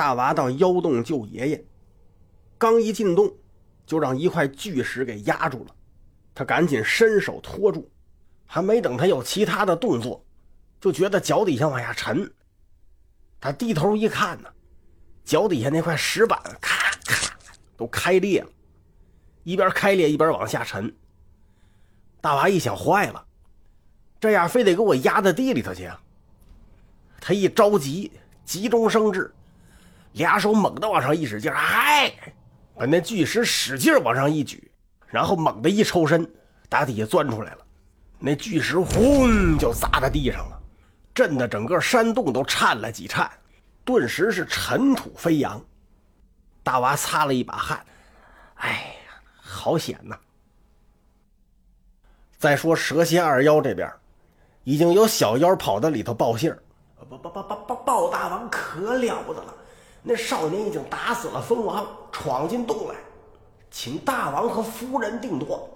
[0.00, 1.64] 大娃到妖洞救爷爷，
[2.56, 3.30] 刚一进洞，
[3.84, 5.76] 就让一块巨石给压住了。
[6.34, 7.86] 他赶紧伸手托住，
[8.46, 10.24] 还没等他有其他的动作，
[10.80, 12.32] 就觉得脚底下往下沉。
[13.38, 14.48] 他低头一看呢，
[15.22, 17.36] 脚底下那块石板咔咔
[17.76, 18.48] 都开裂了，
[19.44, 20.90] 一边开裂一边往下沉。
[22.22, 23.22] 大娃一想，坏了，
[24.18, 26.00] 这样非得给我压在地里头去啊！
[27.20, 28.10] 他一着急，
[28.46, 29.30] 急中生智，
[30.12, 32.12] 俩手猛地往上一使劲，嗨，
[32.74, 34.70] 把那巨石使劲往上一举，
[35.06, 36.28] 然后猛地一抽身，
[36.68, 37.58] 打底下钻出来了。
[38.18, 40.60] 那巨石轰就砸在地上了，
[41.14, 43.30] 震得整个山洞都颤了几颤，
[43.84, 45.60] 顿时是尘土飞扬。
[46.62, 47.82] 大娃擦了一把汗，
[48.56, 50.18] 哎呀，好险呐！
[52.36, 53.90] 再说蛇蝎二妖这边，
[54.64, 56.62] 已经有小妖跑到里头报信儿，
[57.08, 59.54] 报报报报报报大王可了不得了，
[60.02, 62.94] 那少年已经打死了蜂王，闯进洞来，
[63.70, 65.68] 请大王和夫人定夺。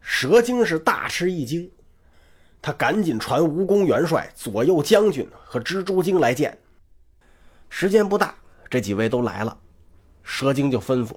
[0.00, 1.70] 蛇精是大吃一惊，
[2.60, 6.58] 他赶紧传蜈蚣元帅、左右将军和蜘蛛精来见。
[7.68, 8.34] 时间不大，
[8.68, 9.56] 这几位都来了，
[10.22, 11.12] 蛇精就吩咐：“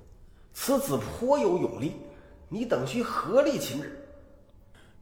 [0.53, 1.95] 此子颇有勇力，
[2.48, 4.08] 你等需合力擒之。”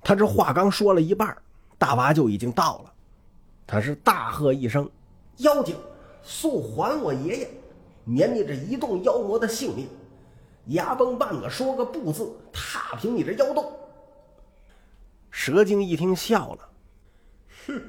[0.02, 1.36] 他这话刚说了一半，
[1.78, 2.94] 大娃就已经到了。
[3.68, 4.90] 他是大喝一声
[5.38, 5.76] ：“妖精，
[6.26, 7.50] 速还我爷爷，
[8.04, 9.88] 免你这一动妖魔的性命！
[10.70, 13.72] 牙崩半个说个不字，踏平你这妖洞！”
[15.30, 16.70] 蛇精一听笑了
[17.68, 17.82] ：“哼，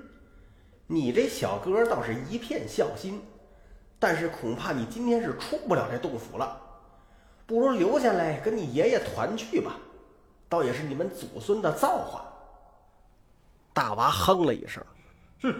[0.87, 3.23] 你这小哥倒是一片孝心，
[3.99, 6.61] 但是恐怕你今天是出不了这洞府了，
[7.47, 9.79] 不如留下来跟你爷爷团聚吧。”
[10.49, 12.25] 倒也是你们祖孙的造化。
[13.73, 14.85] 大娃哼了一声
[15.43, 15.55] ：“哼，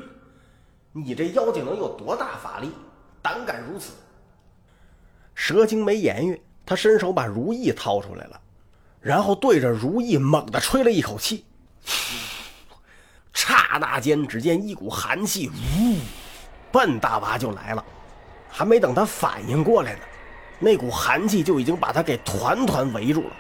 [1.05, 2.71] 你这妖精能有多大法力，
[3.21, 3.93] 胆敢如此？”
[5.35, 8.41] 蛇精没言语，他伸手把如意掏出来了，
[9.01, 11.45] 然后对着如意猛地吹了一口气，
[13.35, 15.99] 刹那间，只见一股寒气呜，
[16.73, 17.85] 奔大娃就来了。
[18.49, 20.01] 还没等他反应过来呢，
[20.59, 23.37] 那股寒气就已经把他给团团围住了。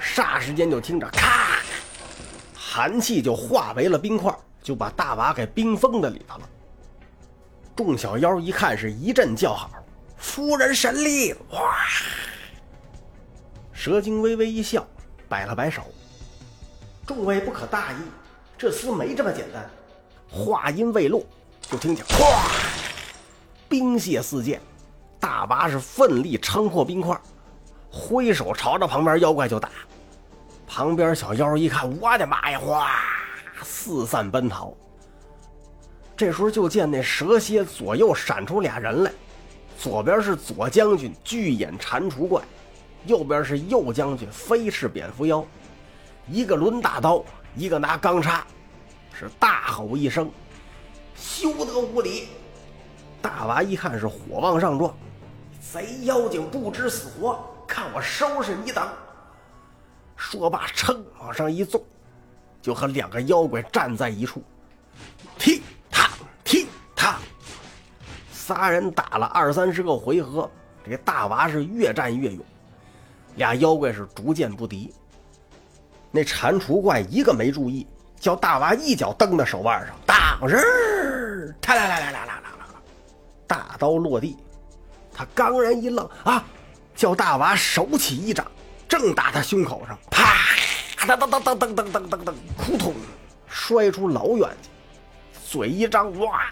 [0.00, 1.58] 霎时间就听着咔，
[2.54, 6.48] 寒气就化为了冰块，就把大娃给冰封在里头了。
[7.76, 9.70] 众小妖一看是一阵叫好
[10.16, 11.76] ：“夫人神力！”哇！
[13.72, 14.86] 蛇精微微一笑，
[15.28, 15.82] 摆了摆手
[17.06, 17.96] ：“众位不可大意，
[18.56, 19.68] 这厮没这么简单。”
[20.30, 21.24] 话音未落，
[21.62, 22.50] 就听见“哗”，
[23.68, 24.60] 冰屑四溅，
[25.18, 27.20] 大娃是奋力撑破冰块，
[27.90, 29.70] 挥手朝着旁边妖怪就打。
[30.66, 32.58] 旁边小妖一看，我的妈呀！
[32.58, 32.90] 哗，
[33.62, 34.72] 四散奔逃。
[36.16, 39.12] 这时候就见那蛇蝎左右闪出俩人来，
[39.76, 42.40] 左边是左将军巨眼蟾蜍怪，
[43.06, 45.44] 右边是右将军飞翅蝙蝠妖，
[46.28, 47.24] 一个抡大刀，
[47.56, 48.46] 一个拿钢叉，
[49.12, 50.30] 是大吼一声
[51.16, 52.28] ：“休得无礼！”
[53.20, 54.94] 大娃一看是火往上撞，
[55.60, 58.86] 贼妖精不知死活，看我收拾你等！
[60.14, 61.82] 说罢，噌往上一纵，
[62.62, 64.40] 就和两个妖怪站在一处。
[65.36, 65.63] 踢，
[68.46, 70.50] 仨人打了二三十个回合，
[70.84, 72.44] 这大娃是越战越勇，
[73.36, 74.92] 俩妖怪是逐渐不敌。
[76.10, 77.86] 那蟾蜍怪一个没注意，
[78.20, 82.82] 叫大娃一脚蹬在手腕上，当日，他啦啦啦啦啦啦啦，
[83.46, 84.36] 大刀落地。
[85.14, 86.44] 他刚然一愣啊，
[86.94, 88.46] 叫大娃手起一掌。
[88.86, 90.34] 正打他胸口上，啪！
[91.06, 92.94] 噔噔噔噔噔噔噔噔噔，扑通，
[93.48, 94.68] 摔出老远去。
[95.50, 96.44] 嘴一张，哇，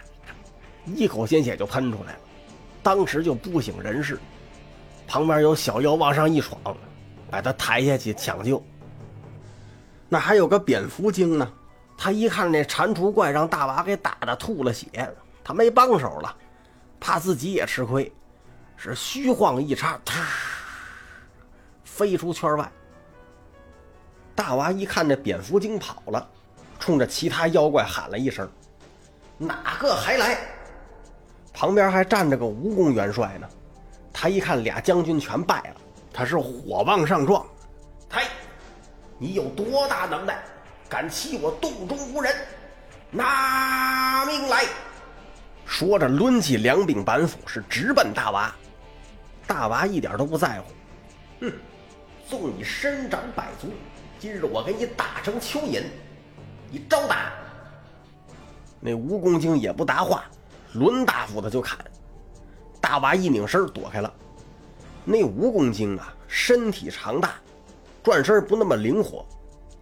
[0.84, 2.18] 一口鲜血就喷出来了，
[2.82, 4.18] 当时就不省人事。
[5.06, 6.58] 旁边有小妖往上一闯，
[7.30, 8.62] 把他抬下去抢救。
[10.08, 11.52] 那还有个蝙蝠精呢，
[11.96, 14.88] 他一看那蟾蜍怪让大娃给打的吐了血，
[15.44, 16.34] 他没帮手了，
[17.00, 18.10] 怕自己也吃亏，
[18.76, 20.22] 是虚晃一叉，啪！
[21.84, 22.72] 飞出圈外，
[24.34, 26.28] 大娃一看这蝙蝠精跑了，
[26.78, 28.50] 冲着其他妖怪喊了一声
[29.36, 30.38] ：“哪个还来？”
[31.52, 33.48] 旁边还站着个蜈蚣元帅呢。
[34.12, 35.80] 他一看俩将军全败了，
[36.12, 37.46] 他是火往上撞
[38.08, 38.24] ：“嗨，
[39.18, 40.42] 你有多大能耐，
[40.88, 42.34] 敢欺我洞中无人？
[43.10, 44.64] 拿命来！”
[45.64, 48.52] 说着，抡起两柄板斧，是直奔大娃。
[49.46, 50.72] 大娃一点都不在乎，
[51.40, 51.52] 哼。
[52.28, 53.68] 纵你身长百足，
[54.18, 55.82] 今日我给你打成蚯蚓，
[56.70, 57.32] 你招打。
[58.80, 60.24] 那蜈蚣精也不答话，
[60.74, 61.78] 抡大斧子就砍。
[62.80, 64.12] 大娃一拧身躲开了。
[65.04, 67.34] 那蜈蚣精啊，身体长大，
[68.02, 69.26] 转身不那么灵活。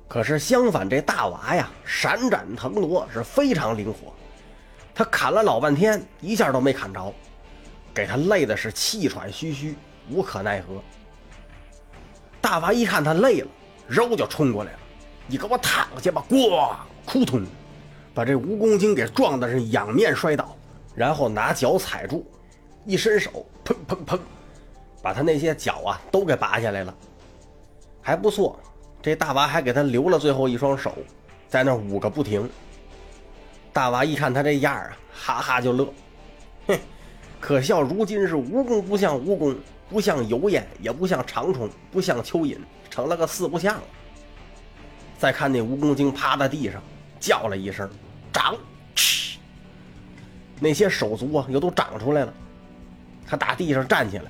[0.08, 4.12] 可是相反，这大娃呀，闪展腾挪是非常灵活。
[4.94, 7.14] 他砍了老半天，一下都没砍着，
[7.94, 9.76] 给他累的是气喘吁吁，
[10.10, 10.82] 无可奈何。
[12.40, 13.48] 大娃一看他累了，
[13.86, 14.78] 肉就冲过来了
[15.28, 16.74] ：“你给我躺下吧！”咣，
[17.06, 17.44] 扑通，
[18.12, 20.56] 把这蜈蚣精给撞的是仰面摔倒，
[20.94, 22.24] 然后拿脚踩住，
[22.84, 24.18] 一伸手，砰砰砰，
[25.02, 26.94] 把他那些脚啊都给拔下来了。
[28.00, 28.58] 还不错，
[29.02, 30.94] 这大娃还给他留了最后一双手，
[31.48, 32.48] 在那捂个不停。
[33.72, 35.92] 大娃一看他这样啊，哈哈就乐，
[36.66, 36.78] 哼，
[37.40, 39.56] 可笑如今是蜈蚣不像蜈蚣。
[39.90, 42.56] 不像油烟，也不像长虫，不像蚯蚓，
[42.88, 43.82] 成了个四不像了。
[45.18, 46.80] 再看那蜈蚣精趴在地上，
[47.18, 47.90] 叫了一声
[48.32, 48.56] “长”，
[50.60, 52.32] 那些手足啊又都长出来了。
[53.26, 54.24] 他打地上站起来，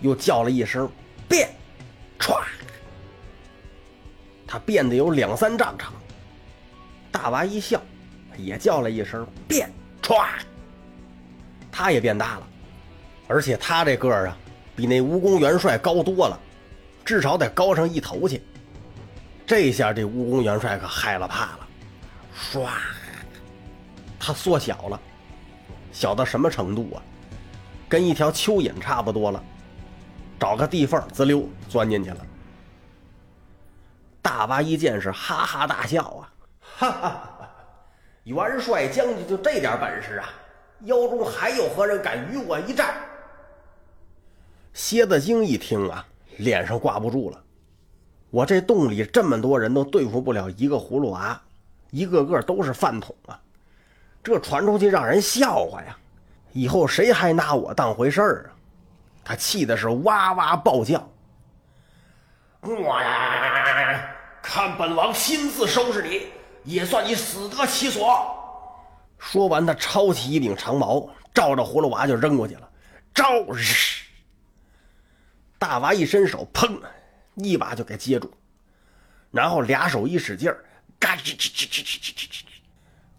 [0.00, 0.90] 又叫了一声
[1.28, 1.48] “变”，
[2.18, 2.42] 歘，
[4.46, 5.92] 他变得有两三丈长。
[7.12, 7.80] 大娃一笑，
[8.36, 9.70] 也叫了一声“变”，
[10.02, 10.26] 歘，
[11.70, 12.48] 他也变大了，
[13.28, 14.36] 而且他这个儿啊。
[14.76, 16.40] 比那蜈蚣元帅高多了，
[17.04, 18.40] 至少得高上一头去。
[19.46, 21.68] 这下这蜈蚣元帅可害了怕了，
[22.34, 22.66] 唰，
[24.18, 24.98] 他缩小了，
[25.92, 27.02] 小到什么程度啊？
[27.88, 29.42] 跟一条蚯蚓差不多了。
[30.38, 32.26] 找个地缝，滋溜钻进去了。
[34.22, 37.50] 大娃一见是哈哈大笑啊，哈哈，
[38.24, 40.28] 元帅将军就这点本事啊？
[40.84, 42.94] 腰中还有何人敢与我一战？
[44.72, 46.06] 蝎子精一听啊，
[46.38, 47.42] 脸上挂不住了。
[48.30, 51.38] 我这洞里这么多人都对付不了一个葫芦娃，
[51.90, 53.38] 一个个都是饭桶啊！
[54.22, 55.96] 这传出去让人笑话呀！
[56.52, 58.58] 以后谁还拿我当回事儿啊？
[59.22, 61.08] 他气的是哇哇暴叫，
[62.62, 63.02] 哇！
[64.42, 66.26] 看本王亲自收拾你，
[66.64, 68.36] 也算你死得其所。
[69.18, 72.68] 说完，他抄起一柄长矛，照着葫芦娃就扔过去了。
[73.14, 73.26] 招！
[75.58, 76.80] 大娃一伸手，砰，
[77.34, 78.32] 一把就给接住，
[79.30, 80.64] 然后俩手一使劲儿，
[80.98, 82.42] 嘎吱吱吱吱吱吱吱。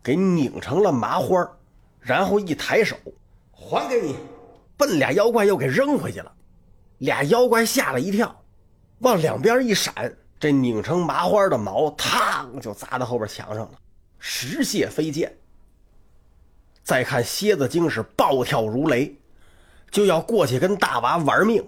[0.03, 1.50] 给拧成了麻花
[2.00, 2.95] 然后一抬手，
[3.51, 4.15] 还给你，
[4.75, 6.31] 奔俩妖怪又给扔回去了。
[6.98, 8.44] 俩妖怪吓了一跳，
[9.00, 9.94] 往两边一闪，
[10.39, 13.71] 这拧成麻花的毛，嘡就砸到后边墙上了，
[14.18, 15.36] 石屑飞溅。
[16.83, 19.15] 再看蝎子精是暴跳如雷，
[19.92, 21.63] 就要过去跟大娃玩命。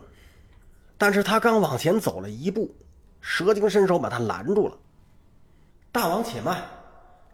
[0.98, 2.74] 但是他刚往前走了一步，
[3.22, 4.78] 蛇精伸手把他拦住了。
[5.92, 6.64] 大王且慢，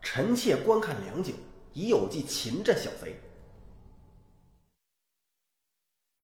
[0.02, 1.34] 臣妾观看良久，
[1.74, 3.20] 已有计擒这小贼。